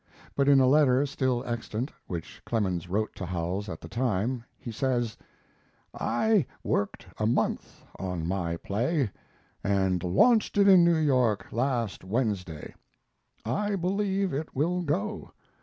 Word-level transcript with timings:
But 0.35 0.49
in 0.49 0.59
a 0.59 0.65
letter 0.65 1.05
still 1.05 1.43
extant, 1.45 1.91
which 2.07 2.41
Clemens 2.43 2.89
wrote 2.89 3.13
to 3.17 3.23
Howells 3.27 3.69
at 3.69 3.81
the 3.81 3.87
time, 3.87 4.43
he 4.57 4.71
says: 4.71 5.15
I 5.93 6.47
worked 6.63 7.05
a 7.19 7.27
month 7.27 7.83
on 7.99 8.27
my 8.27 8.57
play, 8.57 9.11
and 9.63 10.03
launched 10.03 10.57
it 10.57 10.67
in 10.67 10.83
New 10.83 10.97
York 10.97 11.51
last 11.51 12.03
Wednesday. 12.03 12.73
I 13.45 13.75
believe 13.75 14.33
it 14.33 14.55
will 14.55 14.81
go. 14.81 15.33